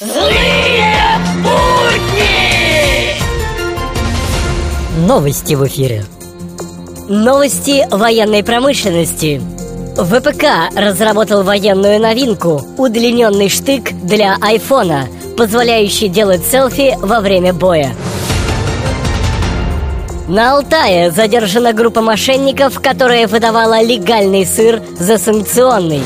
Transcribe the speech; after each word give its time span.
Злые 0.00 0.94
будни! 1.42 3.20
Новости 5.06 5.52
в 5.52 5.66
эфире. 5.66 6.06
Новости 7.08 7.86
военной 7.90 8.42
промышленности. 8.42 9.42
ВПК 9.96 10.74
разработал 10.74 11.42
военную 11.42 12.00
новинку– 12.00 12.62
удлиненный 12.78 13.50
штык 13.50 13.92
для 14.02 14.38
айфона, 14.40 15.08
позволяющий 15.36 16.08
делать 16.08 16.46
селфи 16.46 16.96
во 17.02 17.20
время 17.20 17.52
боя. 17.52 17.94
На 20.26 20.52
Алтае 20.54 21.10
задержана 21.10 21.74
группа 21.74 22.00
мошенников, 22.00 22.80
которая 22.80 23.28
выдавала 23.28 23.82
легальный 23.82 24.46
сыр 24.46 24.80
за 24.98 25.18
санкционный. 25.18 26.02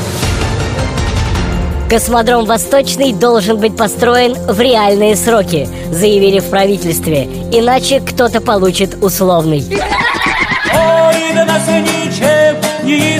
Космодром 1.89 2.47
«Восточный» 2.47 3.13
должен 3.13 3.59
быть 3.59 3.77
построен 3.77 4.35
в 4.35 4.61
реальные 4.61 5.15
сроки, 5.15 5.69
заявили 5.93 6.41
в 6.41 6.51
правительстве, 6.51 7.25
иначе 7.53 8.01
кто-то 8.01 8.41
получит 8.41 8.97
условный. 9.03 9.65
Ой, 9.69 11.35
да 11.35 11.45
нас 11.45 11.69
ничем 11.69 12.57
не! 12.85 13.17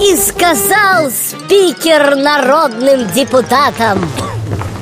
И 0.00 0.16
сказал 0.16 1.10
спикер 1.10 2.16
народным 2.16 3.10
депутатам 3.12 4.06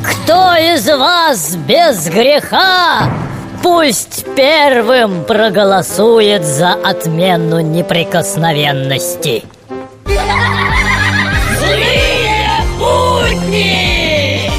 Кто 0.02 0.56
из 0.56 0.86
вас 0.88 1.54
без 1.54 2.08
греха 2.08 3.19
Пусть 3.62 4.24
первым 4.36 5.24
проголосует 5.24 6.44
за 6.44 6.72
отмену 6.72 7.60
неприкосновенности 7.60 9.44
Злые 11.58 12.48
будни! 12.78 14.50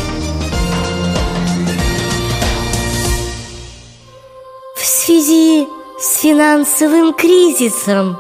В 4.76 4.86
связи 4.86 5.68
с 6.00 6.20
финансовым 6.22 7.14
кризисом 7.14 8.18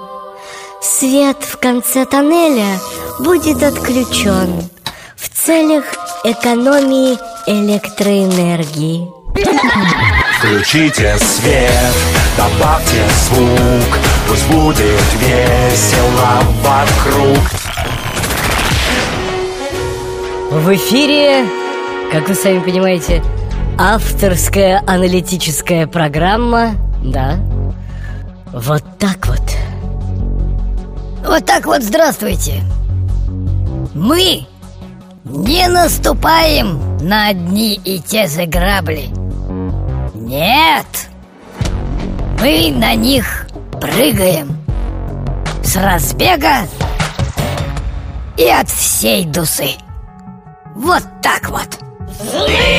свет 0.82 1.38
в 1.42 1.58
конце 1.58 2.06
тоннеля 2.06 2.80
будет 3.20 3.62
отключен 3.62 4.64
в 5.16 5.30
целях 5.30 5.86
экономии 6.24 7.18
электроэнергии. 7.48 9.08
Включите 10.42 11.16
свет, 11.20 11.94
добавьте 12.36 13.04
звук 13.28 14.00
Пусть 14.28 14.48
будет 14.50 15.14
весело 15.20 16.42
вокруг. 16.64 17.38
В 20.50 20.74
эфире, 20.74 21.46
как 22.12 22.28
вы 22.28 22.34
сами 22.34 22.58
понимаете, 22.58 23.24
авторская 23.78 24.84
аналитическая 24.88 25.86
программа, 25.86 26.72
да, 27.04 27.36
вот 28.52 28.84
так 28.98 29.28
вот. 29.28 29.44
Вот 31.24 31.46
так 31.46 31.68
вот 31.68 31.84
здравствуйте. 31.84 32.64
Мы 33.94 34.48
не 35.24 35.68
наступаем 35.68 36.98
на 37.00 37.28
одни 37.28 37.76
и 37.76 38.00
те 38.00 38.26
же 38.26 38.48
грабли 38.48 39.21
Нет! 40.14 40.86
Мы 42.40 42.74
на 42.76 42.96
них 42.96 43.48
прыгаем. 43.80 44.58
С 45.64 45.76
разбега 45.76 46.68
и 48.38 48.48
от 48.48 48.70
всей 48.70 49.26
дусы. 49.26 49.72
Вот 50.76 51.04
так 51.22 51.50
вот. 51.50 51.68
Злые 52.20 52.71